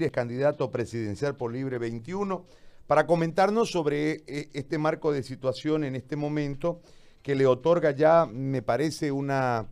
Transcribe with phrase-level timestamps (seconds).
[0.00, 2.46] Ramírez, candidato presidencial por Libre 21,
[2.86, 6.80] para comentarnos sobre eh, este marco de situación en este momento
[7.22, 9.68] que le otorga ya, me parece, una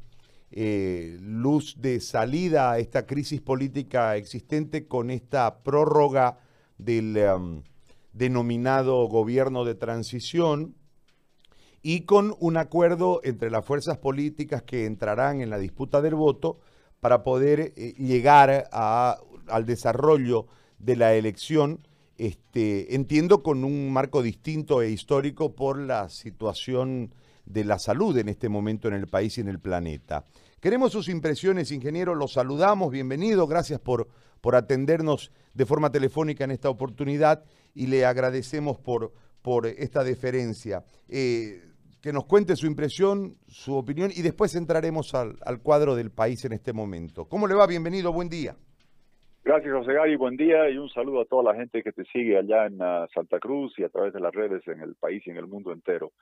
[0.50, 6.40] eh, luz de salida a esta crisis política existente con esta prórroga
[6.76, 7.62] del um,
[8.12, 10.74] denominado gobierno de transición
[11.80, 16.58] y con un acuerdo entre las fuerzas políticas que entrarán en la disputa del voto
[17.00, 18.68] para poder eh, llegar
[19.50, 20.46] al desarrollo
[20.78, 21.86] de la elección,
[22.16, 27.14] este, entiendo con un marco distinto e histórico por la situación
[27.46, 30.24] de la salud en este momento en el país y en el planeta.
[30.60, 34.08] Queremos sus impresiones, ingeniero, los saludamos, bienvenido, gracias por,
[34.40, 37.44] por atendernos de forma telefónica en esta oportunidad
[37.74, 40.84] y le agradecemos por, por esta deferencia.
[41.08, 41.64] Eh,
[42.00, 46.52] que nos cuente su impresión, su opinión y después entraremos al, cuadro del país en
[46.52, 47.28] este momento.
[47.28, 47.66] ¿Cómo le va?
[47.66, 48.56] Bienvenido, buen día.
[49.48, 52.36] Gracias, José Gary, buen día y un saludo a toda la gente que te sigue
[52.36, 55.30] allá en ah, Santa Cruz y a través de las redes en el país y
[55.30, 56.12] en el mundo entero.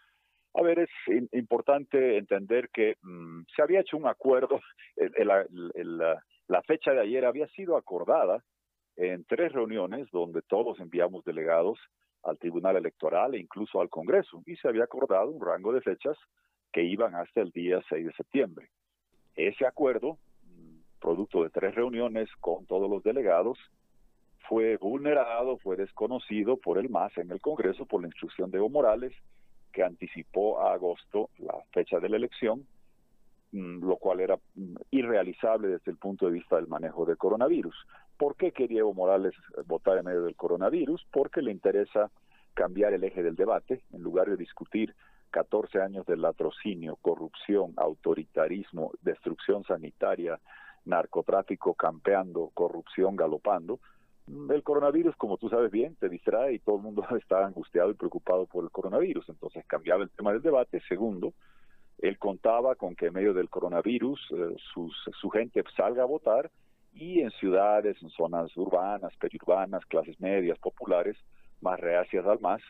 [0.55, 0.91] A ver, es
[1.33, 4.61] importante entender que mm, se había hecho un acuerdo,
[6.47, 8.45] la fecha de ayer había sido acordada
[8.95, 11.81] en tres reuniones donde todos enviamos delegados
[12.23, 16.17] al Tribunal Electoral e incluso al Congreso, y se había acordado un rango de fechas
[16.73, 18.69] que iban hasta el día 6 de septiembre.
[19.35, 20.17] Ese acuerdo,
[21.01, 23.59] producto de tres reuniones con todos los delegados,
[24.49, 28.69] fue vulnerado, fue desconocido por el MAS en el Congreso por la instrucción de Evo
[28.69, 29.13] Morales,
[29.73, 32.67] que anticipó a agosto la fecha de la elección,
[33.53, 37.75] mm, lo cual era mm, irrealizable desde el punto de vista del manejo del coronavirus.
[38.17, 39.35] ¿Por qué quería Evo Morales
[39.67, 41.07] votar en medio del coronavirus?
[41.11, 42.11] Porque le interesa
[42.55, 44.95] cambiar el eje del debate, en lugar de discutir
[45.31, 50.41] 14 años de latrocinio, corrupción, autoritarismo, destrucción sanitaria,
[50.87, 53.81] narcotráfico campeando, corrupción galopando.
[54.51, 57.95] El coronavirus, como tú sabes bien, te distrae y todo el mundo está angustiado y
[57.95, 59.29] preocupado por el coronavirus.
[59.29, 60.81] Entonces cambiaba el tema del debate.
[60.89, 61.33] Segundo,
[61.99, 66.51] él contaba con que en medio del coronavirus eh, su gente salga a votar
[66.97, 71.17] y en ciudades, en zonas urbanas, periurbanas, clases medias, populares,
[71.61, 72.63] más reacias al más,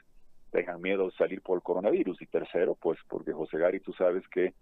[0.50, 2.20] tengan miedo de salir por el coronavirus.
[2.20, 4.52] Y tercero, pues porque José Gari, tú sabes que mm,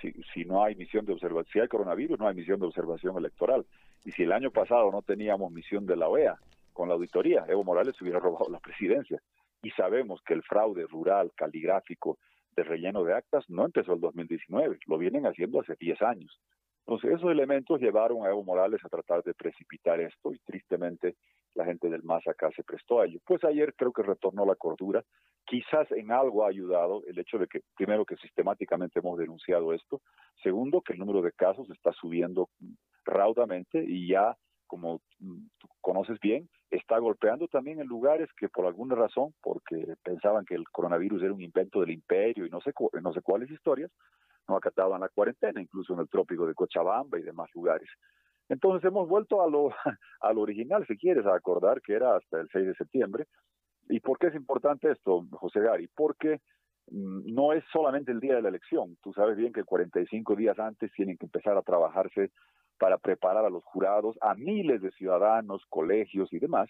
[0.00, 3.16] si, si, no hay misión de observación, si hay coronavirus, no hay misión de observación
[3.16, 3.64] electoral.
[4.04, 6.38] Y si el año pasado no teníamos misión de la OEA
[6.72, 9.20] con la auditoría, Evo Morales hubiera robado la presidencia.
[9.62, 12.18] Y sabemos que el fraude rural, caligráfico,
[12.54, 16.40] de relleno de actas no empezó el 2019, lo vienen haciendo hace 10 años.
[16.86, 21.16] Entonces, esos elementos llevaron a Evo Morales a tratar de precipitar esto y tristemente
[21.54, 23.20] la gente del MAS acá se prestó a ello.
[23.24, 25.02] Pues ayer creo que retornó la cordura.
[25.46, 30.00] Quizás en algo ha ayudado el hecho de que, primero, que sistemáticamente hemos denunciado esto.
[30.42, 32.48] Segundo, que el número de casos está subiendo
[33.04, 35.00] raudamente y ya, como
[35.80, 40.68] conoces bien, está golpeando también en lugares que por alguna razón, porque pensaban que el
[40.70, 43.90] coronavirus era un invento del imperio y no sé, no sé cuáles historias,
[44.48, 47.88] no acataban la cuarentena, incluso en el trópico de Cochabamba y demás lugares.
[48.48, 49.70] Entonces hemos vuelto a lo,
[50.20, 53.26] a original, si quieres, a acordar que era hasta el 6 de septiembre.
[53.88, 55.88] ¿Y por qué es importante esto, José Gari?
[55.94, 56.40] Porque
[56.90, 58.96] mm, no es solamente el día de la elección.
[59.02, 62.30] Tú sabes bien que 45 días antes tienen que empezar a trabajarse
[62.78, 66.68] para preparar a los jurados, a miles de ciudadanos, colegios y demás.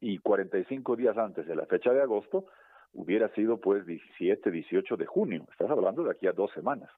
[0.00, 2.46] Y 45 días antes de la fecha de agosto,
[2.92, 5.46] hubiera sido pues 17, 18 de junio.
[5.50, 6.90] Estás hablando de aquí a dos semanas.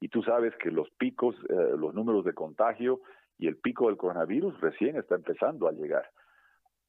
[0.00, 3.00] Y tú sabes que los picos, eh, los números de contagio
[3.40, 6.08] y el pico del coronavirus recién está empezando a llegar.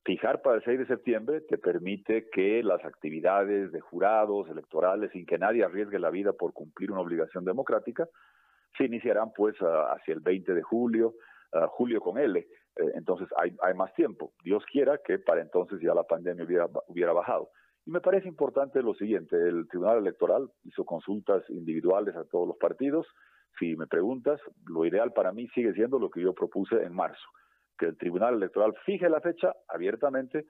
[0.04, 5.26] Fijar para el 6 de septiembre te permite que las actividades de jurados electorales, sin
[5.26, 8.08] que nadie arriesgue la vida por cumplir una obligación democrática,
[8.78, 11.14] se iniciarán pues hacia el 20 de julio,
[11.70, 12.40] julio con L.
[12.40, 12.48] Eh,
[12.96, 14.34] entonces hay, más tiempo.
[14.44, 17.50] Dios quiera que para entonces ya la pandemia hubiera, hubiera bajado.
[17.86, 22.58] Y me parece importante lo siguiente, el Tribunal Electoral hizo consultas individuales a todos los
[22.58, 23.08] partidos.
[23.60, 27.28] Si me preguntas, lo ideal para mí sigue siendo lo que yo propuse en marzo,
[27.78, 30.46] que el Tribunal Electoral fije la fecha abiertamente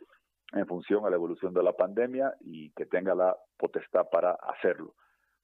[0.53, 4.95] en función a la evolución de la pandemia y que tenga la potestad para hacerlo.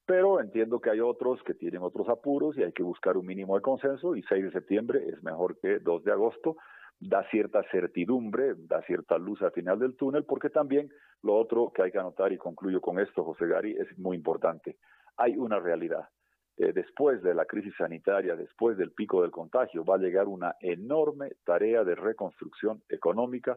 [0.06, 3.56] Pero entiendo que hay otros que tienen otros apuros y hay que buscar un mínimo
[3.56, 6.56] de consenso y 6 de septiembre es mejor que 2 de agosto
[7.00, 10.90] da cierta certidumbre, da cierta luz al final del túnel, porque también
[11.22, 14.76] lo otro que hay que anotar, y concluyo con esto, José Gary, es muy importante.
[15.16, 16.08] Hay una realidad.
[16.58, 20.56] Eh, después de la crisis sanitaria, después del pico del contagio, va a llegar una
[20.60, 23.56] enorme tarea de reconstrucción económica,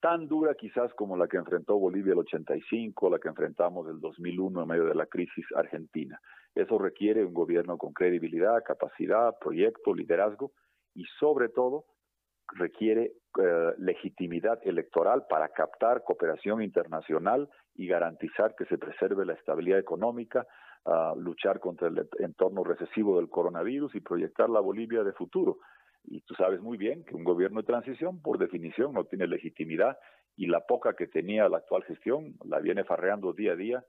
[0.00, 4.62] tan dura quizás como la que enfrentó Bolivia el 85, la que enfrentamos el 2001
[4.62, 6.20] en medio de la crisis argentina.
[6.54, 10.52] Eso requiere un gobierno con credibilidad, capacidad, proyecto, liderazgo
[10.94, 11.86] y sobre todo
[12.52, 19.78] requiere eh, legitimidad electoral para captar cooperación internacional y garantizar que se preserve la estabilidad
[19.78, 20.46] económica,
[21.16, 25.58] luchar contra el entorno recesivo del coronavirus y proyectar la Bolivia de futuro.
[26.04, 29.98] Y tú sabes muy bien que un gobierno de transición, por definición, no tiene legitimidad
[30.36, 33.84] y la poca que tenía la actual gestión la viene farreando día a día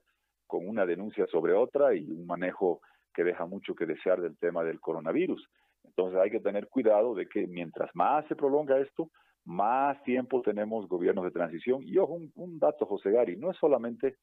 [0.46, 2.80] con una denuncia sobre otra y un manejo
[3.14, 5.48] que deja mucho que desear del tema del coronavirus.
[5.84, 9.10] Entonces hay que tener cuidado de que mientras más se prolonga esto,
[9.48, 11.80] más tiempo tenemos gobiernos de transición.
[11.82, 14.16] Y ojo, un, dato, José Gari, no es solamente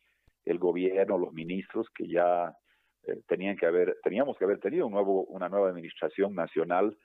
[0.46, 2.56] el gobierno, los ministros que ya
[3.08, 6.96] eh, tenían que haber, teníamos que haber tenido un nuevo, una nueva administración nacional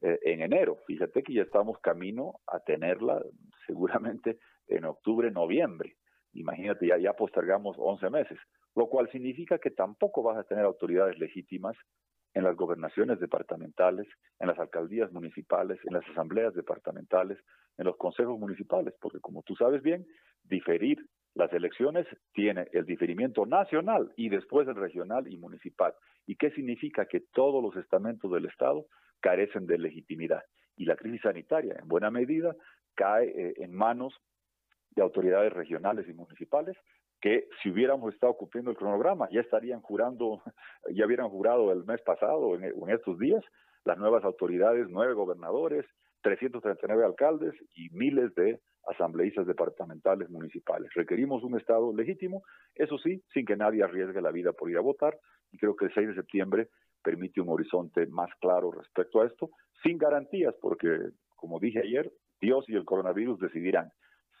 [0.00, 0.78] eh, en enero.
[0.86, 3.20] Fíjate que ya estamos camino a tenerla
[3.66, 5.96] seguramente en octubre, noviembre.
[6.34, 8.38] Imagínate, ya, ya postergamos 11 meses,
[8.76, 11.76] lo cual significa que tampoco vas a tener autoridades legítimas
[12.36, 14.06] en las gobernaciones departamentales,
[14.38, 17.38] en las alcaldías municipales, en las asambleas departamentales,
[17.78, 20.06] en los consejos municipales, porque como tú sabes bien,
[20.44, 20.98] diferir
[21.34, 25.94] las elecciones tiene el diferimiento nacional y después el regional y municipal.
[26.26, 27.06] ¿Y qué significa?
[27.06, 28.84] Que todos los estamentos del Estado
[29.20, 30.42] carecen de legitimidad.
[30.76, 32.54] Y la crisis sanitaria, en buena medida,
[32.94, 34.14] cae eh, en manos
[34.90, 36.76] de autoridades regionales y municipales
[37.26, 40.42] que si hubiéramos estado cumpliendo el cronograma ya estarían jurando,
[40.94, 43.42] ya hubieran jurado el mes pasado, en, en estos días,
[43.84, 45.84] las nuevas autoridades, nueve gobernadores,
[46.22, 50.88] 339 alcaldes y miles de asambleístas departamentales municipales.
[50.94, 52.44] Requerimos un Estado legítimo,
[52.76, 55.18] eso sí, sin que nadie arriesgue la vida por ir a votar,
[55.50, 56.68] y creo que el 6 de septiembre
[57.02, 59.50] permite un horizonte más claro respecto a esto,
[59.82, 62.08] sin garantías, porque, como dije ayer,
[62.40, 63.90] Dios y el coronavirus decidirán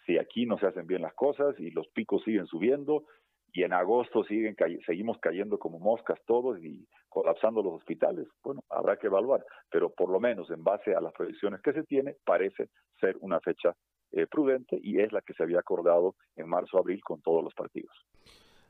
[0.06, 3.04] si aquí no se hacen bien las cosas y los picos siguen subiendo
[3.52, 4.54] y en agosto siguen
[4.84, 8.28] seguimos cayendo como moscas todos y colapsando los hospitales.
[8.42, 11.82] Bueno, habrá que evaluar, pero por lo menos en base a las proyecciones que se
[11.84, 12.68] tiene, parece
[13.00, 13.74] ser una fecha
[14.12, 17.92] eh, prudente y es la que se había acordado en marzo-abril con todos los partidos.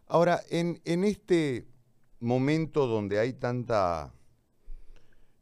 [0.06, 1.66] Ahora, en, en este
[2.20, 4.12] momento donde hay tanta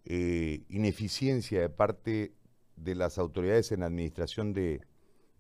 [0.07, 2.33] eh, ineficiencia de parte
[2.77, 4.81] de las autoridades en la administración de,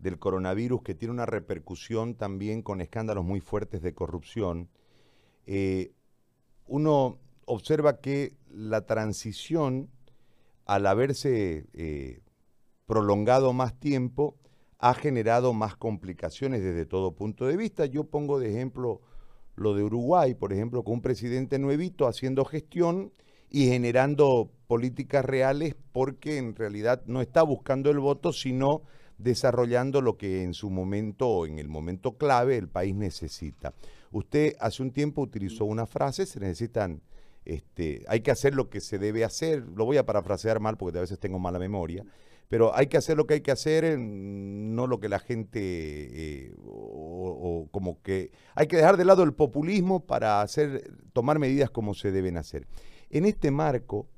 [0.05, 4.69] del coronavirus, que tiene una repercusión también con escándalos muy fuertes de corrupción,
[5.47, 5.93] eh,
[6.67, 9.89] uno observa que la transición,
[10.67, 12.21] al haberse eh,
[12.87, 14.37] prolongado más tiempo,
[14.79, 17.87] ha generado más complicaciones desde todo punto de vista.
[17.87, 19.01] Yo pongo de ejemplo
[19.57, 23.11] lo de Uruguay, por ejemplo, con un presidente nuevito haciendo gestión
[23.49, 28.83] y generando políticas reales porque en realidad no está buscando el voto, sino
[29.19, 33.75] desarrollando lo que en su momento o en el momento clave el país necesita.
[34.11, 37.01] Usted hace un tiempo utilizó una frase, se necesitan,
[37.45, 40.99] este, hay que hacer lo que se debe hacer, lo voy a parafrasear mal porque
[40.99, 42.05] a veces tengo mala memoria,
[42.49, 46.55] pero hay que hacer lo que hay que hacer, no lo que la gente, eh,
[46.65, 51.95] o, como que hay que dejar de lado el populismo para hacer, tomar medidas como
[51.95, 52.67] se deben hacer.
[53.11, 54.09] En este marco,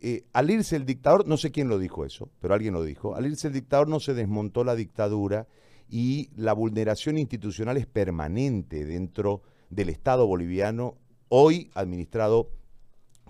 [0.00, 3.14] eh, al irse el dictador, no sé quién lo dijo eso, pero alguien lo dijo,
[3.14, 5.46] al irse el dictador no se desmontó la dictadura
[5.90, 10.96] y la vulneración institucional es permanente dentro del Estado boliviano,
[11.28, 12.50] hoy administrado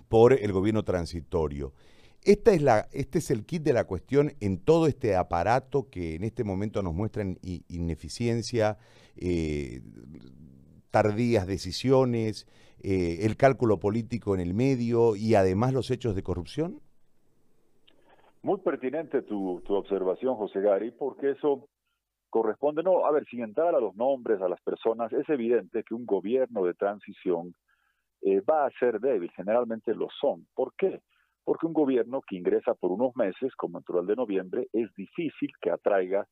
[0.07, 1.73] por el gobierno transitorio.
[2.23, 6.15] Esta es la, este es el kit de la cuestión en todo este aparato que
[6.15, 8.77] en este momento nos muestran ineficiencia,
[9.17, 9.81] eh,
[10.91, 12.47] tardías decisiones,
[12.83, 16.79] eh, el cálculo político en el medio y además los hechos de corrupción?
[18.43, 21.67] Muy pertinente tu, tu observación, José Gary, porque eso
[22.29, 25.93] corresponde, no, a ver, sin entrar a los nombres, a las personas, es evidente que
[25.93, 27.53] un gobierno de transición
[28.21, 30.47] eh, va a ser débil, generalmente lo son.
[30.53, 31.01] ¿Por qué?
[31.43, 35.51] porque un gobierno que ingresa por unos meses, como entró el de noviembre, es difícil
[35.61, 36.27] que atraiga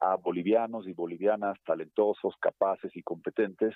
[0.00, 3.74] a bolivianos y bolivianas talentosos, capaces y competentes,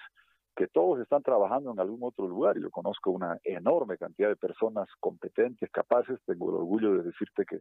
[0.56, 2.58] que todos están trabajando en algún otro lugar.
[2.60, 6.18] Yo conozco una enorme cantidad de personas competentes, capaces.
[6.26, 7.60] Tengo el orgullo de decirte que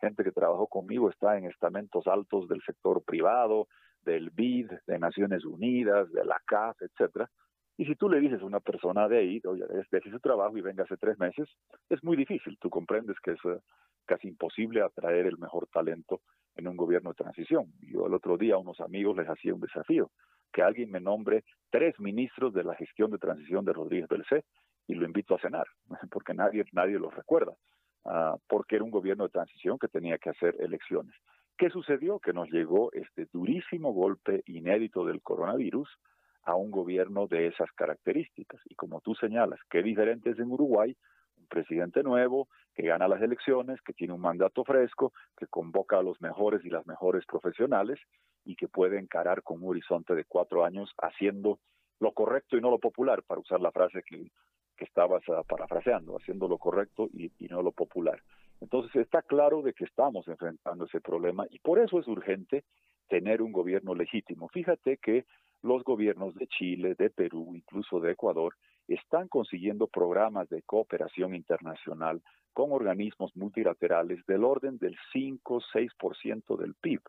[0.00, 3.68] gente que trabajó conmigo está en estamentos altos del sector privado,
[4.02, 7.28] del BID, de Naciones Unidas, de la CAF, etcétera,
[7.80, 10.60] y si tú le dices a una persona de ahí, oye, deje su trabajo y
[10.60, 11.48] venga hace tres meses,
[11.88, 12.58] es muy difícil.
[12.60, 13.58] Tú comprendes que es eh,
[14.04, 16.20] casi imposible atraer el mejor talento
[16.56, 17.72] en un gobierno de transición.
[17.80, 20.10] Yo el otro día a unos amigos les hacía un desafío,
[20.52, 24.44] que alguien me nombre tres ministros de la gestión de transición de Rodríguez Belcé
[24.86, 25.66] y lo invito a cenar,
[26.10, 27.54] porque nadie, nadie lo recuerda,
[28.04, 31.14] uh, porque era un gobierno de transición que tenía que hacer elecciones.
[31.56, 32.18] ¿Qué sucedió?
[32.18, 35.88] Que nos llegó este durísimo golpe inédito del coronavirus,
[36.44, 38.60] a un gobierno de esas características.
[38.66, 40.96] Y como tú señalas, qué diferente es en Uruguay,
[41.36, 46.02] un presidente nuevo, que gana las elecciones, que tiene un mandato fresco, que convoca a
[46.02, 47.98] los mejores y las mejores profesionales
[48.44, 51.58] y que puede encarar con un horizonte de cuatro años haciendo
[51.98, 54.30] lo correcto y no lo popular, para usar la frase que,
[54.76, 58.22] que estabas ah, parafraseando, haciendo lo correcto y, y no lo popular.
[58.60, 62.64] Entonces está claro de que estamos enfrentando ese problema y por eso es urgente
[63.08, 64.48] tener un gobierno legítimo.
[64.48, 65.26] Fíjate que
[65.62, 68.56] los gobiernos de Chile, de Perú, incluso de Ecuador,
[68.88, 77.00] están consiguiendo programas de cooperación internacional con organismos multilaterales del orden del 5-6% del PIB,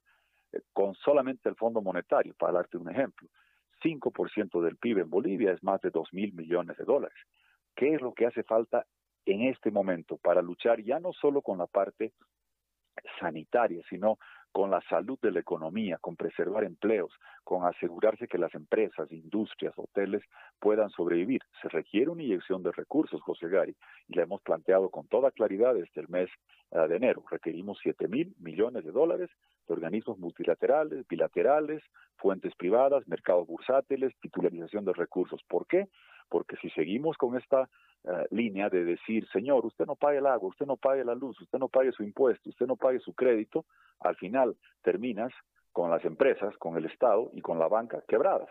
[0.54, 3.30] eh, con solamente el Fondo Monetario, para darte un ejemplo.
[3.84, 7.18] 5% del PIB en Bolivia es más de 2 mil millones de dólares.
[7.76, 8.86] ¿Qué es lo que hace falta
[9.26, 12.14] en este momento para luchar ya no solo con la parte
[13.20, 14.18] sanitaria, sino
[14.52, 17.12] con la salud de la economía, con preservar empleos,
[17.44, 20.24] con asegurarse que las empresas, industrias, hoteles
[20.60, 21.42] puedan sobrevivir.
[21.62, 23.76] Se requiere una inyección de recursos, José Gari,
[24.08, 26.30] y la hemos planteado con toda claridad desde el mes
[26.72, 27.24] ah, de enero.
[27.30, 29.30] Requerimos 7 mil millones de dólares
[29.68, 31.82] de organismos multilaterales, bilaterales,
[32.18, 35.42] fuentes privadas, mercados bursátiles, titularización de recursos.
[35.48, 35.88] ¿Por qué?
[36.30, 37.70] Porque si seguimos con esta
[38.04, 41.40] eh, línea de decir, señor, usted no pague el agua, usted no pague la luz,
[41.40, 43.66] usted no pague su impuesto, usted no pague su crédito,
[44.02, 45.32] al final terminas
[45.72, 48.50] con las empresas, con el Estado y con la banca quebradas.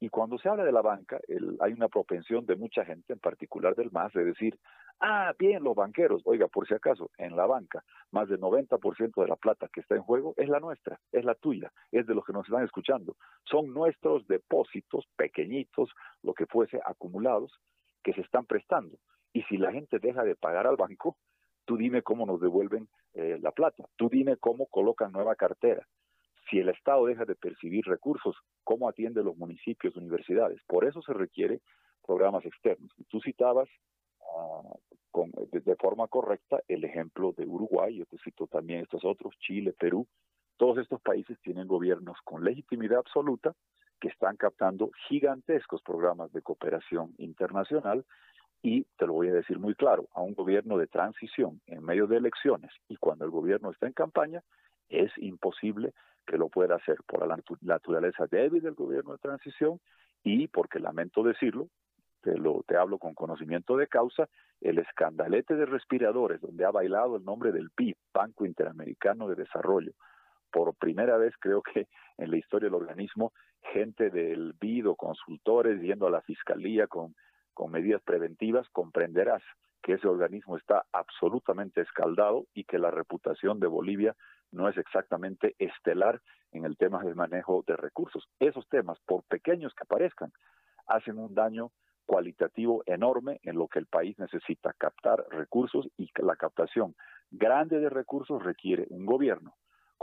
[0.00, 1.18] Y cuando se habla de la banca,
[1.60, 4.58] hay una propensión de mucha gente, en particular del MAS, de decir,
[5.00, 9.28] ah, bien, los banqueros, oiga, por si acaso, en la banca, más del 90% de
[9.28, 12.24] la plata que está en juego es la nuestra, es la tuya, es de los
[12.24, 13.16] que nos están escuchando.
[13.44, 15.90] Son nuestros depósitos pequeñitos,
[16.22, 17.52] lo que fuese, acumulados,
[18.02, 18.98] que se están prestando.
[19.32, 21.16] Y si la gente deja de pagar al banco,
[21.64, 25.86] tú dime cómo nos devuelven eh, la plata, tú dime cómo colocan nueva cartera.
[26.50, 30.60] Si el Estado deja de percibir recursos, ¿cómo atiende los municipios, universidades?
[30.66, 31.60] Por eso se requiere
[32.06, 32.90] programas externos.
[33.08, 33.68] Tú citabas
[34.36, 34.74] ah,
[35.52, 39.72] de, de, forma correcta el ejemplo de Uruguay, yo te cito también estos otros, Chile,
[39.78, 40.06] Perú.
[40.56, 43.54] Todos estos países tienen gobiernos con legitimidad absoluta
[44.00, 48.04] que están captando gigantescos programas de cooperación internacional
[48.64, 52.06] y te lo voy a decir muy claro, a un gobierno de transición en medio
[52.06, 54.42] de elecciones y cuando el gobierno está en campaña,
[54.88, 55.92] es imposible
[56.26, 59.80] que lo pueda hacer por la naturaleza débil del gobierno de transición
[60.22, 61.68] y porque lamento decirlo,
[62.22, 64.30] te lo te hablo con conocimiento de causa,
[64.62, 69.92] el escandalete de respiradores donde ha bailado el nombre del PIB, Banco Interamericano de Desarrollo,
[70.50, 73.34] por primera vez creo que en la historia del organismo,
[73.74, 77.14] gente del BID o consultores yendo a la fiscalía con,
[77.54, 79.42] con medidas preventivas, comprenderás
[79.82, 84.16] que ese organismo está absolutamente escaldado y que la reputación de Bolivia
[84.50, 86.20] no es exactamente estelar
[86.52, 88.28] en el tema del manejo de recursos.
[88.38, 90.32] Esos temas, por pequeños que parezcan,
[90.86, 91.70] hacen un daño
[92.06, 96.94] cualitativo enorme en lo que el país necesita, captar recursos y la captación
[97.30, 99.54] grande de recursos requiere un gobierno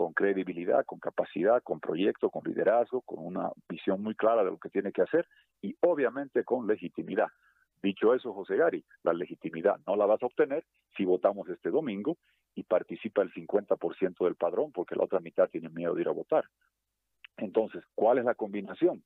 [0.01, 4.57] con credibilidad, con capacidad, con proyecto, con liderazgo, con una visión muy clara de lo
[4.57, 5.27] que tiene que hacer
[5.61, 7.27] y obviamente con legitimidad.
[7.83, 10.65] Dicho eso, José Gari, la legitimidad no la vas a obtener
[10.97, 12.17] si votamos este domingo
[12.55, 16.13] y participa el 50% del padrón, porque la otra mitad tiene miedo de ir a
[16.13, 16.45] votar.
[17.37, 19.03] Entonces, ¿cuál es la combinación?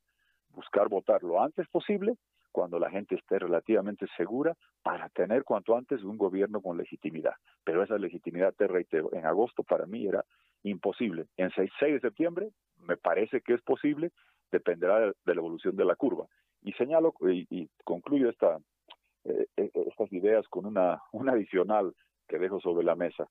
[0.48, 2.14] Buscar votar lo antes posible,
[2.52, 7.34] cuando la gente esté relativamente segura, para tener cuanto antes un gobierno con legitimidad.
[7.64, 10.24] Pero esa legitimidad, te reitero, en agosto para mí era
[10.62, 11.26] imposible.
[11.36, 12.50] En 6, 6 de septiembre
[12.86, 14.12] me parece que es posible,
[14.50, 16.26] dependerá de, la evolución de la curva.
[16.62, 21.94] Y señalo y, concluyo eh, eh, estas ideas con una, una adicional
[22.28, 23.28] que dejo sobre la mesa.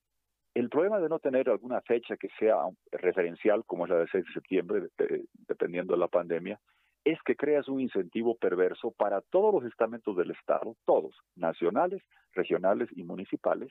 [0.53, 2.55] El problema de no tener alguna fecha que sea
[2.91, 6.59] referencial, como es la del 6 de septiembre, de, dependiendo de la pandemia,
[7.03, 12.01] es que creas un incentivo perverso para todos los estamentos del Estado, todos, nacionales,
[12.33, 13.69] regionales y municipales,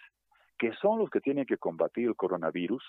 [0.58, 2.84] que son los que tienen que combatir el coronavirus,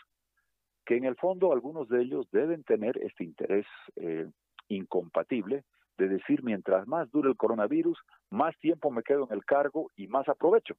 [0.85, 3.65] que en el fondo algunos de ellos deben tener este interés
[3.95, 4.29] eh,
[4.67, 5.63] incompatible
[5.97, 7.97] de decir mientras más dure el coronavirus,
[8.29, 10.75] más tiempo me quedo en el cargo y más aprovecho.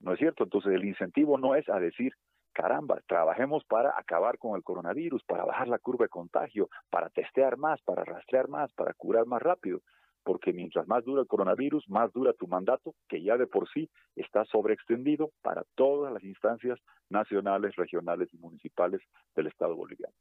[0.00, 0.44] ¿No es cierto?
[0.44, 2.14] Entonces el incentivo no es a decir,
[2.52, 7.58] caramba, trabajemos para acabar con el coronavirus, para bajar la curva de contagio, para testear
[7.58, 9.80] más, para rastrear más, para curar más rápido,
[10.24, 13.88] porque mientras más dura el coronavirus, más dura tu mandato, que ya de por sí
[14.16, 19.00] está sobreextendido para todas las instancias nacionales, regionales y municipales
[19.34, 20.14] del Estado boliviano.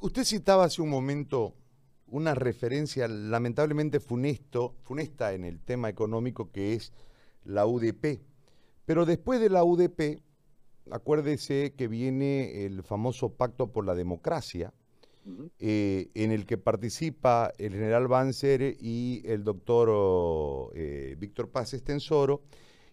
[0.00, 1.54] Usted citaba hace un momento
[2.06, 6.92] una referencia lamentablemente funesto, funesta en el tema económico que es
[7.44, 8.20] la UDP.
[8.84, 10.22] Pero después de la UDP,
[10.90, 14.72] acuérdese que viene el famoso Pacto por la Democracia,
[15.58, 22.42] eh, en el que participa el general Banzer y el doctor eh, Víctor Paz Estensoro,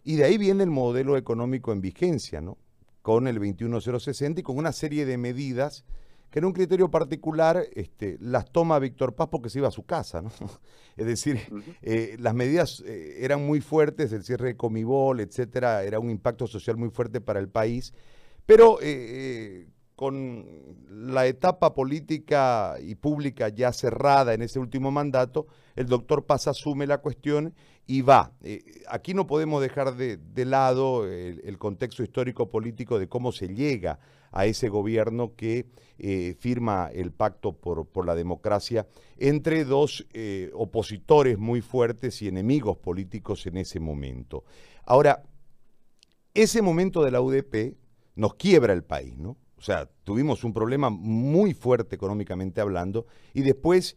[0.03, 2.57] Y de ahí viene el modelo económico en vigencia, ¿no?
[3.01, 5.85] Con el 21060 y con una serie de medidas
[6.31, 9.85] que en un criterio particular este, las toma Víctor Paz porque se iba a su
[9.85, 10.31] casa, ¿no?
[10.97, 11.39] Es decir,
[11.81, 16.47] eh, las medidas eh, eran muy fuertes, el cierre de Comibol, etcétera, era un impacto
[16.47, 17.93] social muy fuerte para el país,
[18.45, 19.67] pero eh,
[20.01, 20.47] con
[20.89, 26.87] la etapa política y pública ya cerrada en ese último mandato, el doctor Paz asume
[26.87, 27.53] la cuestión
[27.85, 28.33] y va.
[28.41, 33.99] Eh, aquí no podemos dejar de, lado el, contexto histórico político de cómo se llega
[34.31, 35.67] a ese gobierno que
[35.99, 38.87] eh, firma el pacto por, la democracia
[39.19, 44.45] entre dos eh, opositores muy fuertes y enemigos políticos en ese momento.
[44.83, 45.21] Ahora,
[46.33, 47.75] ese momento de la UDP
[48.15, 49.37] nos quiebra el país, ¿no?
[49.61, 53.95] O sea, tuvimos un problema muy fuerte económicamente hablando y después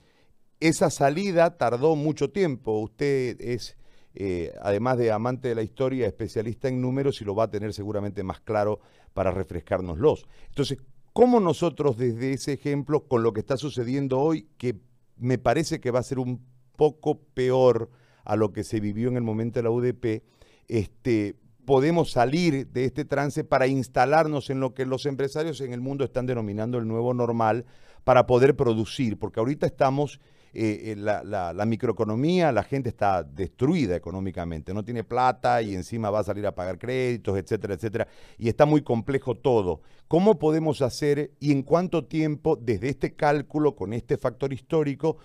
[0.60, 2.80] esa salida tardó mucho tiempo.
[2.80, 3.78] Usted es,
[4.14, 7.72] eh, además de amante de la historia, especialista en números y lo va a tener
[7.72, 8.80] seguramente más claro
[9.14, 10.26] para refrescárnoslos.
[10.48, 10.76] Entonces,
[11.14, 14.76] ¿cómo nosotros desde ese ejemplo, con lo que está sucediendo hoy, que
[15.16, 16.44] me parece que va a ser un
[16.76, 17.88] poco peor
[18.24, 20.24] a lo que se vivió en el momento de la UDP,
[20.68, 25.80] este, podemos salir de este trance para instalarnos en lo que los empresarios en el
[25.80, 27.64] mundo están denominando el nuevo normal
[28.04, 30.20] para poder producir, porque ahorita estamos,
[30.52, 36.20] eh, la, la, microeconomía, la gente está destruida económicamente, no tiene plata y encima va
[36.20, 39.80] a salir a pagar créditos, etcétera, etcétera, y está muy complejo todo.
[40.06, 45.16] ¿Cómo podemos hacer y en cuánto tiempo, desde este cálculo, con este factor histórico,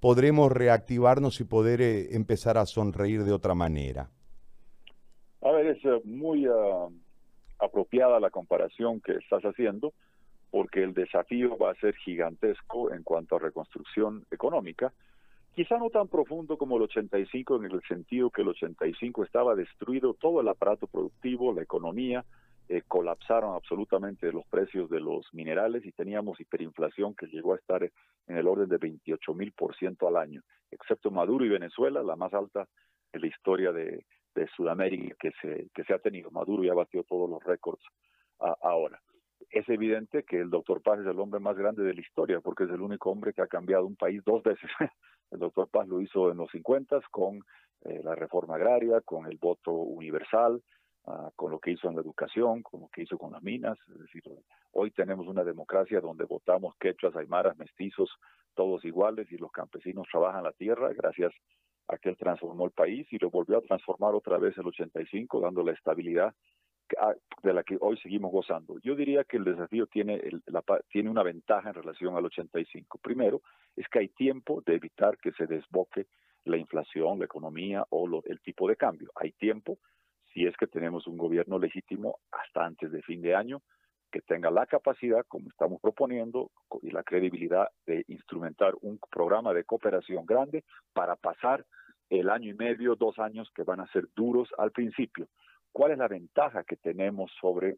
[0.00, 4.10] podremos reactivarnos y poder eh, empezar a sonreír de otra manera?
[5.42, 6.88] A ver, es eh, muy ah,
[7.58, 9.92] apropiada la comparación que estás haciendo,
[10.50, 14.92] porque el desafío va a ser gigantesco en cuanto a reconstrucción económica.
[15.54, 20.14] Quizá no tan profundo como el 85, en el sentido que el 85 estaba destruido
[20.14, 22.24] todo el aparato productivo, la economía,
[22.68, 27.82] eh, colapsaron absolutamente los precios de los minerales y teníamos hiperinflación que llegó a estar
[27.82, 32.14] en el orden de 28 mil por ciento al año, excepto Maduro y Venezuela, la
[32.14, 32.68] más alta
[33.12, 34.04] en la historia de,
[34.38, 36.30] de Sudamérica que se, que se ha tenido.
[36.30, 37.82] Maduro ya batió todos los récords
[38.38, 39.00] ahora.
[39.50, 42.64] Es evidente que el doctor Paz es el hombre más grande de la historia porque
[42.64, 44.70] es el único hombre que ha cambiado un país dos veces.
[45.30, 47.40] el doctor Paz lo hizo en los 50 con
[47.84, 50.62] eh, la reforma agraria, con el voto universal,
[51.06, 53.78] ah, con lo que hizo en la educación, con lo que hizo con las minas.
[53.88, 54.22] Es decir,
[54.72, 58.10] hoy tenemos una democracia donde votamos quechuas, aymaras, mestizos,
[58.54, 61.57] todos iguales y los campesinos trabajan la tierra gracias a
[61.96, 65.62] que él transformó el país y lo volvió a transformar otra vez el 85, dando
[65.62, 66.34] la estabilidad
[67.00, 68.78] ah, de la que hoy seguimos gozando.
[68.80, 72.98] Yo diría que el desafío tiene, la, tiene una ventaja en relación al 85.
[72.98, 73.40] Primero,
[73.74, 76.06] es que hay tiempo de evitar que se desboque
[76.44, 79.10] la inflación, la economía o el tipo de cambio.
[79.14, 79.78] Hay tiempo
[80.32, 83.62] si es que tenemos un gobierno legítimo hasta antes de fin de año
[84.10, 86.50] que tenga la capacidad, como estamos proponiendo,
[86.82, 91.64] y la credibilidad de instrumentar un programa de cooperación grande para pasar
[92.10, 95.28] el año y medio, dos años que van a ser duros al principio.
[95.72, 97.76] ¿Cuál es la ventaja que tenemos sobre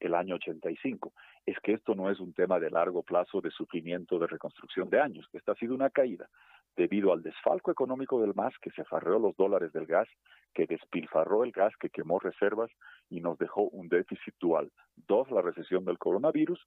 [0.00, 1.12] el año 85?
[1.44, 5.00] Es que esto no es un tema de largo plazo de sufrimiento de reconstrucción de
[5.00, 5.28] años.
[5.32, 6.28] Esta ha sido una caída
[6.76, 10.08] debido al desfalco económico del MAS que se farreó los dólares del gas,
[10.54, 12.70] que despilfarró el gas, que quemó reservas
[13.08, 14.70] y nos dejó un déficit dual.
[14.96, 16.60] Dos, la recesión del coronavirus,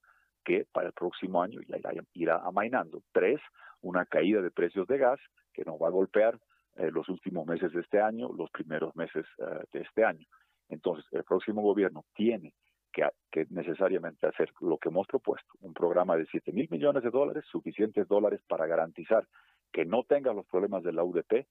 [0.44, 1.78] que para el próximo año ya
[2.14, 3.02] irá, amainando.
[3.12, 3.42] Tres,
[3.82, 5.20] una caída de precios de gas
[5.54, 6.40] que nos va a golpear
[6.76, 10.26] eh, los últimos meses de este año, los primeros meses eh, de este año.
[10.70, 12.54] Entonces, el próximo gobierno tiene
[12.92, 17.10] que, que, necesariamente hacer lo que hemos propuesto, un programa de 7 mil millones de
[17.10, 19.28] dólares, suficientes dólares para garantizar
[19.76, 21.46] que no tengas los problemas de la UDP,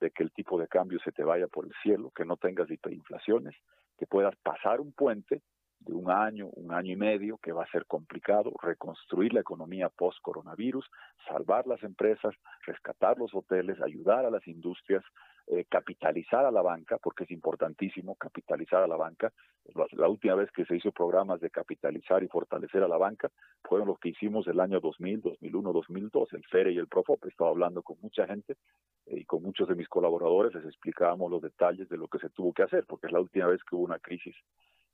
[0.00, 2.70] de que el tipo de cambio se te vaya por el cielo, que no tengas
[2.70, 3.54] hiperinflaciones,
[3.98, 5.42] que puedas pasar un puente
[5.80, 9.90] de un año, un año y medio, que va a ser complicado, reconstruir la economía
[9.90, 10.90] post-coronavirus,
[11.28, 15.04] salvar las empresas, rescatar los hoteles, ayudar a las industrias,
[15.50, 19.32] eh, capitalizar a la banca, porque es importantísimo capitalizar a la banca.
[19.92, 23.30] La, última vez que se hizo programas de capitalizar y fortalecer a la banca
[23.64, 27.24] fueron los que hicimos el año 2000, 2001, 2002, el FERE y el PROFOP.
[27.24, 28.56] Estaba hablando con mucha gente
[29.06, 32.28] eh, y con muchos de mis colaboradores les explicábamos los detalles de lo que se
[32.28, 34.36] tuvo que hacer, porque es la última vez que hubo una crisis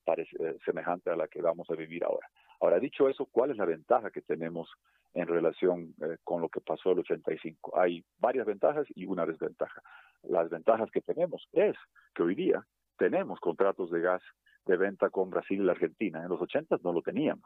[0.07, 2.29] eh, semejante a la que vamos a vivir ahora.
[2.61, 4.71] Ahora, dicho eso, ¿cuál es la ventaja que tenemos
[5.15, 7.77] en relación con lo que pasó el 85?
[7.77, 9.83] Hay varias ventajas y una desventaja.
[10.29, 11.77] Las ventajas que tenemos es
[12.15, 12.65] que hoy día
[12.97, 14.23] tenemos contratos de gas
[14.67, 16.23] de venta con Brasil y la Argentina.
[16.23, 17.45] En los 80 no lo teníamos.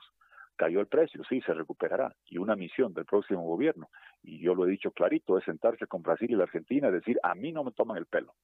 [0.57, 2.15] Cayó el precio, sí, se recuperará.
[2.27, 3.89] Y una misión del próximo gobierno,
[4.23, 7.19] y yo lo he dicho clarito, es sentarse con Brasil y la Argentina y decir,
[7.23, 8.35] a mí no me toman el pelo,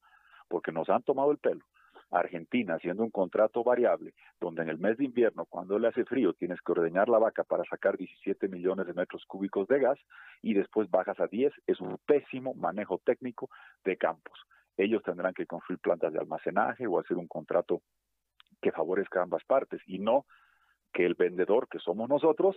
[0.47, 1.65] porque nos han tomado el pelo
[2.11, 6.33] Argentina haciendo un contrato variable, donde en el mes de invierno, cuando le hace frío,
[6.33, 9.99] tienes que ordeñar la vaca para sacar 17 millones de metros cúbicos de gas
[10.41, 13.49] y después bajas a 10, es un pésimo manejo técnico
[13.83, 14.39] de campos.
[14.77, 17.81] Ellos tendrán que construir plantas de almacenaje o hacer un contrato
[18.61, 20.25] que favorezca a ambas partes y no
[20.93, 22.55] que el vendedor, que somos nosotros,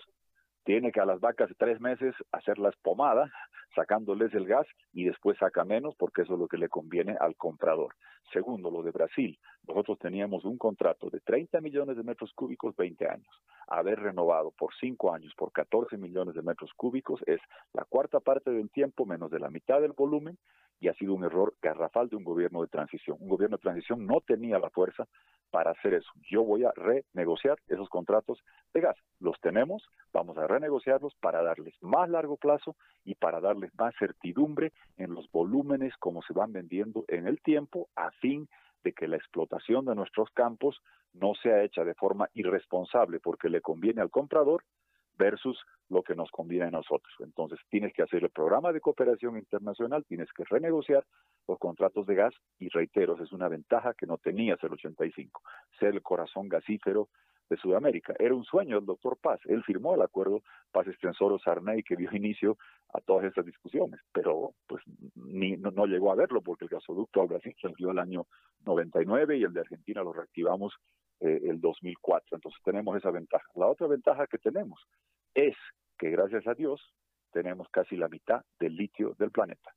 [0.69, 3.33] tiene que a las vacas tres meses hacerlas pomada,
[3.75, 7.37] sacándoles el gas y después saca menos porque eso es lo que le conviene al
[7.37, 7.95] comprador.
[8.35, 9.39] Segundo, lo de Brasil.
[9.67, 13.43] Nosotros teníamos un contrato de 30 millones de metros cúbicos 20 años.
[13.67, 17.41] Haber renovado por 5 años por 14 millones de metros cúbicos es
[17.73, 20.37] la cuarta parte del tiempo menos de la mitad del volumen
[20.81, 23.17] y ha sido un error garrafal de un gobierno de transición.
[23.21, 25.07] Un gobierno de transición no tenía la fuerza
[25.51, 26.11] para hacer eso.
[26.31, 28.39] Yo voy a renegociar esos contratos
[28.75, 28.97] de gas.
[29.19, 34.73] Los tenemos, vamos a renegociarlos para darles más largo plazo y para darles más certidumbre
[34.97, 38.49] en los volúmenes como se van vendiendo en el tiempo a fin
[38.85, 40.81] de que la explotación de nuestros campos
[41.13, 44.63] no sea hecha de forma irresponsable porque le conviene al comprador
[45.19, 47.13] versus lo que nos conviene a nosotros.
[47.21, 51.05] Entonces, tienes que hacer el programa de cooperación internacional, tienes que renegociar
[51.47, 55.43] los contratos de gas y reitero, es una ventaja que no tenías el 85,
[55.79, 57.09] ser el corazón gasífero
[57.49, 58.15] de Sudamérica.
[58.19, 59.41] Era un sueño del doctor Paz.
[59.47, 62.59] Él firmó el acuerdo Paz Extensoro Sarney que dio inicio
[62.93, 64.83] a todas estas discusiones, pero pues
[65.15, 68.27] ni no, llegó a verlo porque el gasoducto al Brasil salió el año
[68.65, 70.75] 99 y el de Argentina lo reactivamos
[71.21, 72.37] eh, el 2004.
[72.37, 73.47] Entonces tenemos esa ventaja.
[73.55, 74.81] La otra ventaja que tenemos
[75.35, 75.57] es
[75.99, 76.81] que gracias a Dios
[77.33, 79.75] tenemos casi la mitad del litio del planeta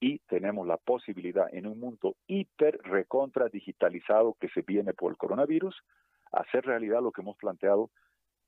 [0.00, 5.16] y tenemos la posibilidad en un mundo hiper recontra digitalizado que se viene por el
[5.16, 5.74] coronavirus
[6.32, 7.90] hacer realidad lo que hemos planteado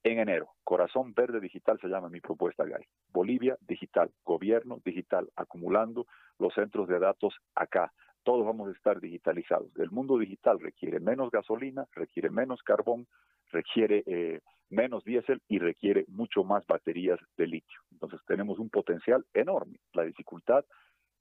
[0.03, 0.51] en enero.
[0.65, 2.85] Corazón Verde Digital se llama mi propuesta, Gay.
[3.13, 6.07] Bolivia digital, gobierno digital, acumulando
[6.39, 7.93] los centros de datos acá.
[8.27, 9.71] Todos vamos a estar digitalizados.
[9.77, 13.07] El mundo digital requiere menos gasolina, requiere menos carbón,
[13.53, 17.81] requiere eh, menos diésel y requiere mucho más baterías de litio.
[17.93, 19.79] Entonces tenemos un potencial enorme.
[19.93, 20.65] La dificultad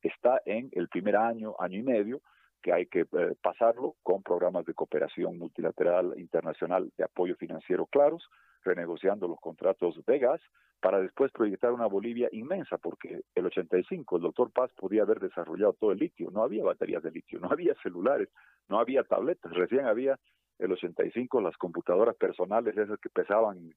[0.01, 2.21] está en el primer año, año y medio,
[2.65, 8.27] que hay que eh, pasarlo con programas de cooperación multilateral internacional de apoyo financiero claros,
[8.63, 10.41] renegociando los contratos de gas,
[10.79, 15.73] para después proyectar una Bolivia inmensa, porque el 85 el doctor Paz podía haber desarrollado
[15.73, 18.29] todo el litio, no había baterías de litio, no había celulares,
[18.67, 20.17] no había tabletas, recién había
[20.57, 23.75] el 85 las computadoras personales, esas que pesaban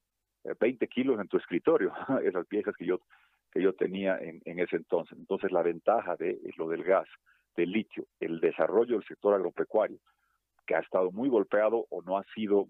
[0.59, 2.99] 20 eh, kilos en tu escritorio, esas piezas que yo
[3.51, 5.17] que yo tenía en, en ese entonces.
[5.17, 7.07] Entonces la ventaja de lo del gas,
[7.59, 9.99] del litio, el desarrollo del sector agropecuario,
[10.65, 12.65] que ha estado muy golpeado o no ha sido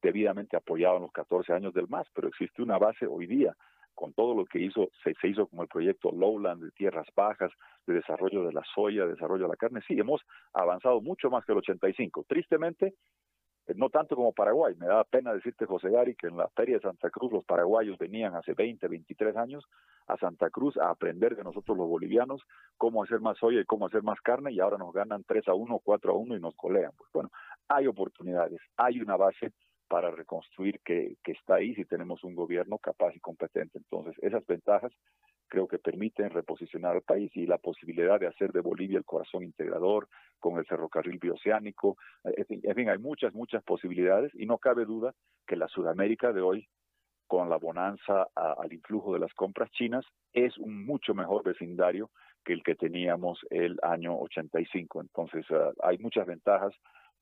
[0.00, 3.54] debidamente apoyado en los 14 años del MAS, pero existe una base hoy día
[3.94, 7.50] con todo lo que hizo, se, hizo como el proyecto Lowland de tierras bajas,
[7.84, 11.44] de desarrollo de la soya, de desarrollo de la carne, sí, hemos avanzado mucho más
[11.44, 12.24] que el 85.
[12.28, 12.94] Tristemente,
[13.76, 14.74] no tanto como Paraguay.
[14.76, 17.98] Me da pena decirte, José Gary, que en la Feria de Santa Cruz los paraguayos
[17.98, 19.64] venían hace 20, 23 años
[20.06, 22.42] a Santa Cruz a aprender de nosotros los bolivianos
[22.76, 25.54] cómo hacer más soya y cómo hacer más carne y ahora nos ganan 3 a
[25.54, 26.92] 1, 4 a 1 y nos colean.
[26.96, 27.30] Pues bueno,
[27.68, 29.52] hay oportunidades, hay una base
[29.88, 33.78] para reconstruir que, que está ahí si tenemos un gobierno capaz y competente.
[33.78, 34.92] Entonces, esas ventajas
[35.48, 39.42] creo que permiten reposicionar al país y la posibilidad de hacer de Bolivia el corazón
[39.42, 40.08] integrador
[40.38, 41.96] con el ferrocarril bioceánico.
[42.24, 45.14] En fin, hay muchas, muchas posibilidades y no cabe duda
[45.46, 46.68] que la Sudamérica de hoy,
[47.26, 52.10] con la bonanza al influjo de las compras chinas, es un mucho mejor vecindario
[52.44, 55.00] que el que teníamos el año 85.
[55.02, 56.72] Entonces, ah, hay muchas ventajas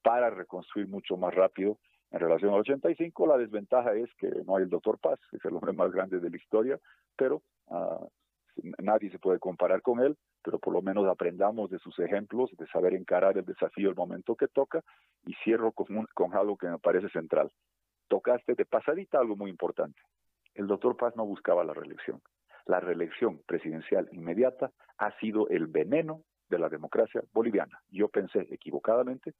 [0.02, 1.78] para reconstruir mucho más rápido
[2.10, 5.54] en relación al 85, la desventaja es que no hay el doctor Paz, es el
[5.54, 6.78] hombre más grande de la historia,
[7.16, 7.42] pero
[8.78, 12.66] nadie se puede comparar con él, pero por lo menos aprendamos de sus ejemplos, de
[12.68, 14.82] saber encarar el desafío el momento que toca,
[15.26, 17.50] y cierro con, con algo que me parece central.
[18.08, 20.00] Tocaste de pasadita algo muy importante.
[20.54, 22.22] El doctor Paz no buscaba la reelección.
[22.66, 27.80] La reelección presidencial inmediata ha sido el veneno de la democracia boliviana.
[27.90, 29.34] Yo pensé equivocadamente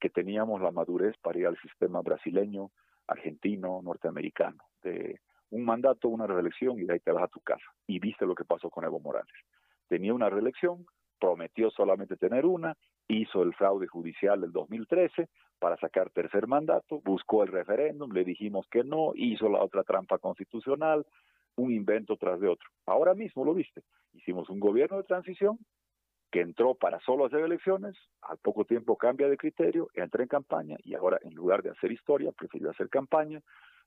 [0.00, 2.70] que teníamos la madurez para ir al sistema brasileño,
[3.06, 7.64] argentino, norteamericano, de un mandato, una reelección y de ahí te vas a tu casa.
[7.86, 9.34] Y viste lo que pasó con Evo Morales.
[9.88, 10.86] Tenía una reelección,
[11.18, 12.76] prometió solamente tener una,
[13.08, 15.28] hizo el fraude judicial del 2013
[15.58, 20.18] para sacar tercer mandato, buscó el referéndum, le dijimos que no, hizo la otra trampa
[20.18, 21.06] constitucional,
[21.56, 22.68] un invento tras de otro.
[22.84, 23.82] Ahora mismo lo viste,
[24.12, 25.58] hicimos un gobierno de transición
[26.30, 30.76] que entró para solo hacer elecciones, al poco tiempo cambia de criterio, entra en campaña
[30.82, 33.40] y ahora en lugar de hacer historia, prefirió hacer campaña,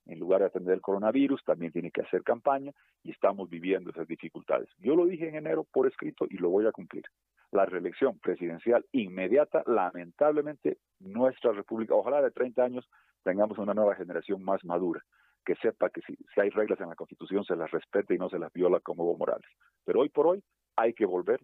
[0.05, 2.71] en lugar de atender el coronavirus, también tiene que hacer campaña
[3.03, 4.69] y estamos viviendo esas dificultades.
[4.79, 7.03] Yo lo dije en enero por escrito y lo voy a cumplir.
[7.51, 12.87] la reelección presidencial inmediata, lamentablemente nuestra república, ojalá de 30 años
[13.23, 15.03] tengamos una nueva generación más madura,
[15.43, 18.37] que sepa que si, hay reglas en la Constitución se las respete y no se
[18.37, 19.49] las viola como Evo Morales.
[19.83, 20.43] Pero hoy por hoy
[20.75, 21.41] hay que volver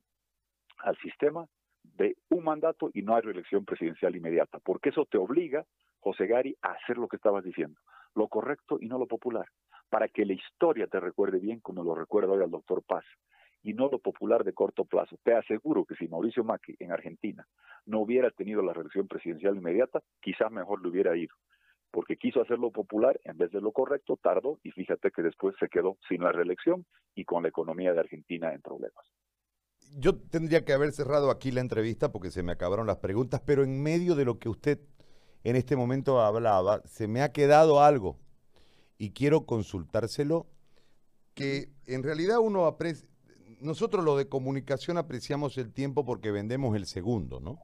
[0.79, 1.47] al sistema
[1.83, 5.65] de un mandato y no hay reelección presidencial inmediata, porque eso te obliga,
[5.99, 7.79] José Gari, a hacer lo que estabas diciendo,
[8.15, 9.45] lo correcto y no lo popular,
[9.89, 13.05] para que la historia te recuerde bien como lo recuerda hoy al doctor Paz,
[13.61, 15.17] y no lo popular de corto plazo.
[15.23, 17.47] Te aseguro que si Mauricio Macri en Argentina
[17.85, 21.35] no hubiera tenido la reelección presidencial inmediata, quizás mejor le hubiera ido,
[21.91, 25.67] porque quiso hacerlo popular en vez de lo correcto, tardó y fíjate que después se
[25.67, 29.05] quedó sin la reelección y con la economía de Argentina en problemas
[29.97, 33.63] yo tendría que haber cerrado aquí la entrevista porque se me acabaron las preguntas, pero
[33.63, 34.79] en medio de lo que usted
[35.45, 38.17] en este momento hablaba, se me ha quedado algo
[38.97, 40.47] y quiero consultárselo,
[41.35, 43.07] que en realidad uno aprecia,
[43.59, 47.59] nosotros lo de comunicación apreciamos el tiempo porque vendemos el segundo, ¿no?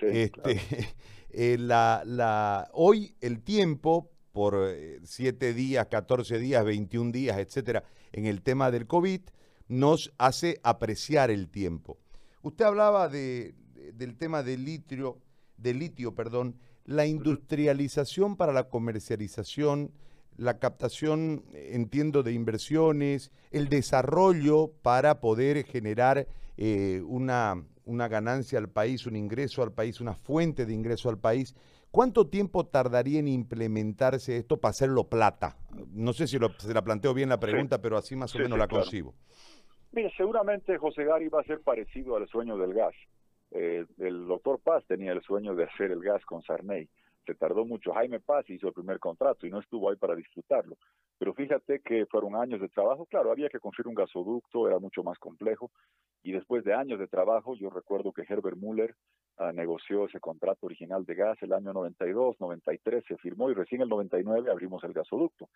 [0.00, 0.60] este,
[1.30, 7.82] eh, la, la, hoy el tiempo, por 7 eh, días, 14 días, 21 días, etcétera,
[8.12, 9.22] en el tema del COVID,
[9.66, 11.98] nos hace apreciar el tiempo.
[12.42, 13.56] Usted hablaba de,
[13.94, 15.18] del tema del litio,
[15.56, 16.54] de litio, perdón,
[16.86, 19.92] la industrialización para la comercialización,
[20.36, 28.68] la captación, entiendo, de inversiones, el desarrollo para poder generar eh, una, una ganancia al
[28.68, 31.54] país, un ingreso al país, una fuente de ingreso al país.
[31.90, 35.56] ¿Cuánto tiempo tardaría en implementarse esto para hacerlo plata?
[35.92, 38.68] No sé si se la planteo bien la pregunta, pero así más o menos la
[38.68, 39.14] concibo.
[39.92, 42.94] Mire, seguramente José Gari va a ser parecido al sueño del gas.
[43.52, 46.88] Eh, el doctor Paz tenía el sueño de hacer el gas con Sarney.
[47.24, 47.92] Se tardó mucho.
[47.92, 50.76] Jaime Paz hizo el primer contrato y no estuvo ahí para disfrutarlo.
[51.18, 53.06] Pero fíjate que fueron años de trabajo.
[53.06, 55.70] Claro, había que construir un gasoducto, era mucho más complejo.
[56.22, 58.94] Y después de años de trabajo, yo recuerdo que Herbert Müller
[59.38, 63.80] ah, negoció ese contrato original de gas el año 92, 93, se firmó y recién
[63.82, 65.48] el 99 abrimos el gasoducto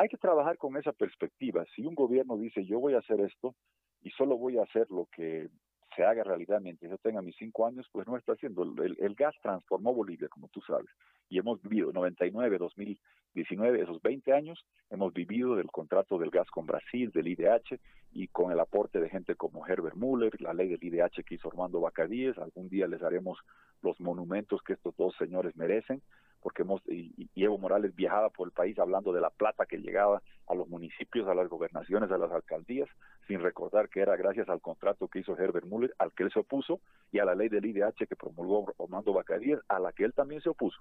[0.00, 1.66] hay que trabajar con esa perspectiva.
[1.74, 3.54] Si un gobierno dice yo voy a hacer esto
[4.00, 5.48] y solo voy a hacer lo que
[5.94, 8.62] se haga realidad mientras yo tenga mis cinco años, pues no está haciendo.
[8.62, 10.90] El, gas transformó Bolivia, como tú sabes,
[11.28, 16.66] y hemos vivido 99, 2019, esos 20 años, hemos vivido del contrato del gas con
[16.66, 17.78] Brasil, del IDH,
[18.12, 21.48] y con el aporte de gente como Herbert Müller, la ley del IDH que hizo
[21.48, 23.38] Armando Bacadíes, algún día les haremos
[23.82, 26.02] los monumentos que estos dos señores merecen,
[26.42, 30.22] porque hemos, y, Evo Morales viajaba por el país hablando de la plata que llegaba
[30.46, 32.88] a los municipios, a las gobernaciones, a las alcaldías,
[33.26, 36.40] sin recordar que era gracias al contrato que hizo Herbert Müller, al que él se
[36.40, 36.80] opuso,
[37.12, 40.40] y a la ley del IDH que promulgó Armando Bacadíes, a la que él también
[40.40, 40.80] se opuso.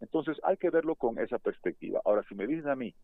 [0.00, 2.00] Entonces hay que verlo con esa perspectiva.
[2.04, 2.94] Ahora, si me dices a mí,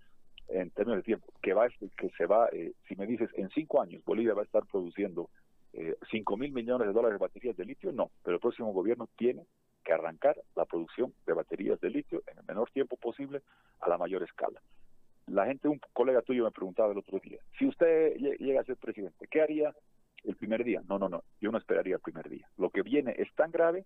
[0.49, 3.81] en términos de tiempo, que va que se va, eh, si me dices en cinco
[3.81, 5.31] años Bolivia va a estar produciendo
[5.73, 9.09] eh, cinco mil millones de dólares de baterías de litio, no, pero el próximo gobierno
[9.17, 9.47] tiene
[9.83, 13.43] que arrancar la producción de baterías de litio en el menor tiempo posible
[13.81, 14.61] a la mayor escala.
[15.27, 18.77] La gente, un colega tuyo me preguntaba el otro día, si usted llega a ser
[18.77, 19.75] presidente, ¿qué haría
[20.25, 20.83] el primer día?
[20.89, 22.49] No, no, no, yo no esperaría el primer día.
[22.57, 23.85] Lo que viene es tan grave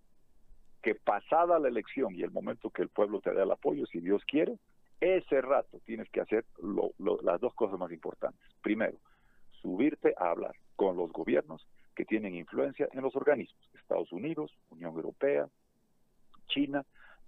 [0.81, 3.99] que pasada la elección y el momento que el pueblo te dé el apoyo, si
[3.99, 4.57] Dios quiere,
[4.99, 6.45] ese rato tienes que hacer
[6.99, 8.41] las dos cosas más importantes.
[8.61, 8.97] Primero,
[9.61, 14.95] subirte a hablar con los gobiernos que tienen influencia en los organismos, Estados Unidos, Unión
[14.95, 15.47] Europea,
[16.47, 16.85] China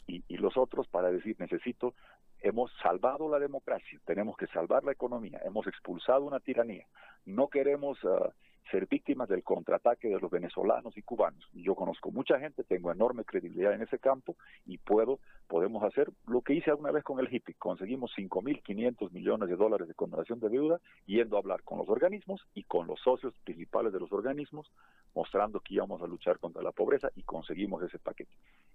[0.07, 1.93] y, los otros para decir necesito,
[2.41, 6.87] hemos salvado la democracia, tenemos que salvar la economía, hemos expulsado una tiranía,
[7.25, 8.33] no queremos ah,
[8.69, 11.47] ser víctimas del contraataque de los venezolanos y cubanos.
[11.53, 16.41] Yo conozco mucha gente, tengo enorme credibilidad en ese campo y puedo, podemos hacer lo
[16.41, 17.55] que hice alguna vez con el hippie.
[17.55, 22.45] Conseguimos 5.500 millones de dólares de condonación de deuda yendo a hablar con los organismos
[22.53, 24.71] y con los socios principales de los organismos,
[25.15, 28.31] mostrando que íbamos a luchar contra la pobreza y conseguimos ese paquete.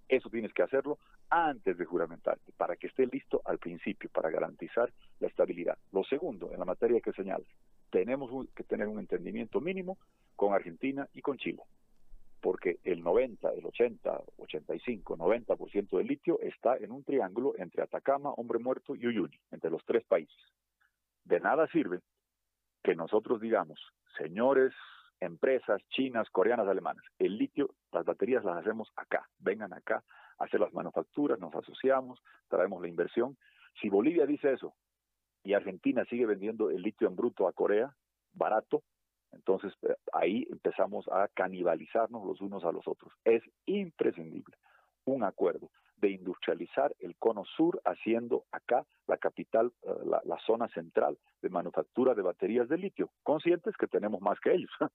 [0.07, 4.91] Eso tienes que hacerlo antes de juramentarte, para que esté listo al principio, para garantizar
[5.19, 5.77] la estabilidad.
[5.91, 7.47] Lo segundo, en la materia que señalas,
[7.95, 9.97] tenemos que tener un entendimiento mínimo
[10.35, 11.63] con Argentina y con Chile,
[12.41, 18.31] porque el 90, el 80, 85, 90% del litio está en un triángulo entre Atacama,
[18.31, 20.35] Hombre Muerto y Uyuni, entre los tres países.
[21.23, 22.01] De nada sirve
[22.83, 23.79] que nosotros digamos,
[24.17, 24.73] señores,
[25.21, 30.03] empresas chinas, coreanas, alemanas, el litio, las baterías las hacemos acá, vengan acá,
[30.37, 33.37] hacer las manufacturas, nos asociamos, traemos la inversión.
[33.79, 34.73] Si Bolivia dice eso,
[35.45, 37.95] y Argentina sigue vendiendo el litio en bruto a Corea,
[38.33, 38.81] barato,
[39.31, 43.13] entonces eh, ahí empezamos a canibalizarnos los unos a los otros.
[43.23, 44.57] Es imprescindible
[45.05, 49.91] un acuerdo de industrializar el cono sur, haciendo acá la capital, eh,
[50.25, 54.71] la, zona central de manufactura de baterías de litio, conscientes que tenemos más que ellos.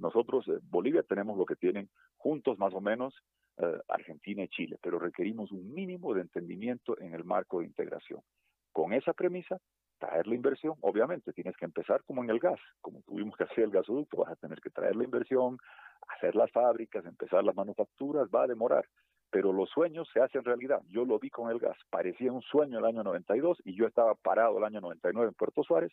[0.00, 1.88] Nosotros, Bolivia, tenemos lo que tienen
[2.18, 3.14] juntos más o menos
[3.86, 8.20] Argentina y Chile, pero requerimos un mínimo de entendimiento en el marco de integración.
[8.72, 9.60] Con esa premisa,
[10.04, 13.64] traer la inversión, obviamente, tienes que empezar como en el gas, como tuvimos que hacer
[13.64, 15.58] el gasoducto, vas a tener que traer la inversión,
[16.08, 18.84] hacer las fábricas, empezar las manufacturas, va a demorar,
[19.30, 20.80] pero los sueños se hacen realidad.
[20.88, 24.14] Yo lo vi con el gas, parecía un sueño el año 92 y yo estaba
[24.14, 25.92] parado el año 99 en Puerto Suárez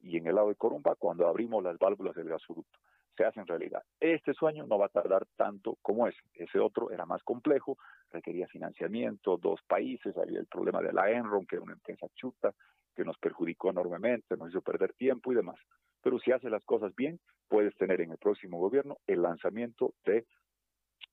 [0.00, 2.78] y en el lado de Corumba cuando abrimos las válvulas del gasoducto.
[3.16, 3.84] Se hacen realidad.
[4.00, 6.18] Este sueño no va a tardar tanto como ese.
[6.34, 7.78] Ese otro era más complejo,
[8.10, 12.52] requería financiamiento, dos países, había el problema de la Enron, que era una empresa chuta,
[12.94, 15.56] que nos perjudicó enormemente, nos hizo perder tiempo y demás.
[16.02, 20.26] Pero si haces las cosas bien, puedes tener en el próximo gobierno el lanzamiento de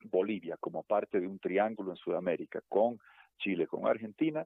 [0.04, 3.00] Bolivia como parte de un triángulo en Sudamérica con
[3.38, 4.46] Chile, con Argentina,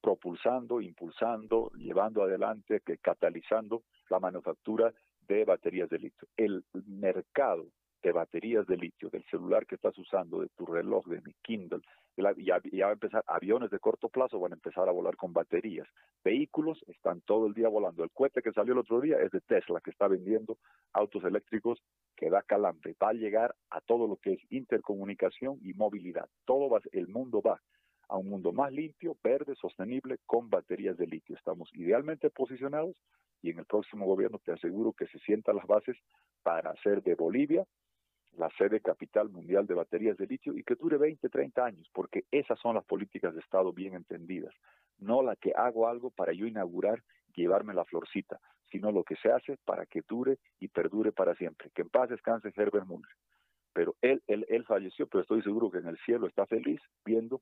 [0.00, 4.92] propulsando, impulsando, llevando adelante, catalizando la manufactura
[5.26, 6.28] de baterías de litio.
[6.36, 7.66] El mercado
[8.04, 11.80] de baterías de litio, del celular que estás usando, de tu reloj, de mi Kindle,
[12.18, 15.88] ya, va a empezar, aviones de corto plazo van a empezar a volar con baterías.
[16.22, 18.04] Vehículos están todo el día volando.
[18.04, 20.58] El cohete que salió el otro día es de Tesla, que está vendiendo
[20.92, 21.82] autos eléctricos
[22.14, 22.94] que da calambre.
[23.02, 26.28] Va a llegar a todo lo que es intercomunicación y movilidad.
[26.44, 27.60] Todo va, el mundo va
[28.08, 31.36] a un mundo más limpio, verde, sostenible, con baterías de litio.
[31.36, 32.96] Estamos idealmente posicionados
[33.40, 35.96] y en el próximo gobierno te aseguro que se sientan las bases
[36.42, 37.64] para hacer de Bolivia
[38.36, 42.24] la sede capital mundial de baterías de litio y que dure 20, 30 años, porque
[42.30, 44.54] esas son las políticas de Estado bien entendidas,
[44.98, 47.02] no la que hago algo para yo inaugurar
[47.34, 51.70] llevarme la florcita, sino lo que se hace para que dure y perdure para siempre.
[51.74, 53.10] Que en paz descanse Herbert Muller.
[53.72, 57.40] Pero él, él, él falleció, pero estoy seguro que en el cielo está feliz viendo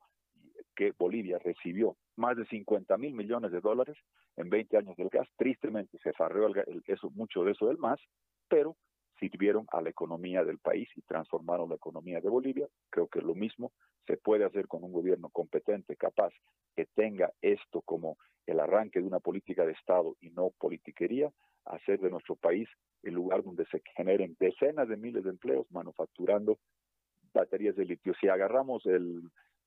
[0.75, 3.97] que Bolivia recibió más de 50 mil millones de dólares
[4.37, 5.29] en 20 años del gas.
[5.37, 8.01] Tristemente se farreó el, eso, mucho de eso del más,
[8.49, 8.77] pero
[9.23, 12.67] sirvieron a la economía del país y transformaron la economía de Bolivia.
[12.91, 13.71] Creo que lo mismo
[14.05, 16.33] se puede hacer con un gobierno competente, capaz,
[16.75, 21.31] que tenga esto como el arranque de una política de Estado y no politiquería,
[21.67, 22.69] hacer de nuestro país
[23.05, 26.59] el lugar donde se generen decenas de miles de empleos manufacturando
[27.33, 28.15] baterías de litio.
[28.21, 29.23] Si agarramos el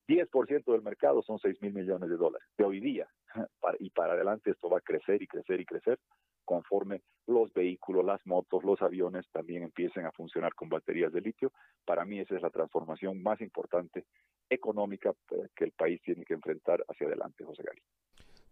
[0.09, 3.07] 10% del mercado son 6 mil millones de dólares de hoy día.
[3.79, 5.97] Y para adelante esto va a crecer y crecer y crecer
[6.45, 11.51] conforme los vehículos, las motos, los aviones también empiecen a funcionar con baterías de litio.
[11.83, 14.05] Para mí esa es la transformación más importante
[14.49, 17.81] económica eh, que el país tiene que enfrentar hacia adelante, José Gary.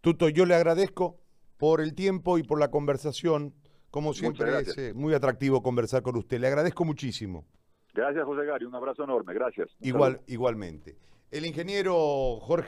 [0.01, 1.19] Tuto, yo le agradezco
[1.57, 3.53] por el tiempo y por la conversación.
[3.89, 6.39] Como siempre es eh, muy atractivo conversar con usted.
[6.39, 7.45] Le agradezco muchísimo.
[7.93, 8.65] Gracias, José Gary.
[8.65, 9.35] Un abrazo enorme.
[9.35, 9.69] Gracias.
[9.79, 10.97] Igual, igualmente.
[11.33, 12.61] El ingeniero Jorge